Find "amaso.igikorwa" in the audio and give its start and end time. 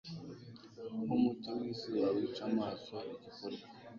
2.49-3.65